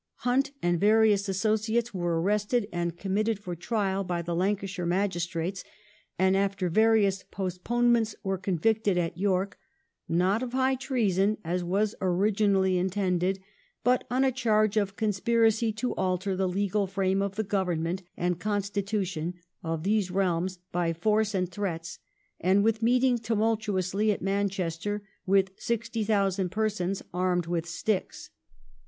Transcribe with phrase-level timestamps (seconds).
[0.21, 5.63] Hunt and various associates were arrested and committed for trial by the Lancashire magistrates,
[6.17, 9.59] and after various postpone ments were convicted at York,
[10.09, 13.43] not of high treason, as was originally intended,
[13.83, 18.39] but on a charge of" conspiracy to alter the legal frame of the Government and
[18.39, 21.99] constitution of these realms, by force and threats,
[22.39, 28.31] and with meeting tumultuously at Manchester, with 60,000 pei'sons, armed with sticks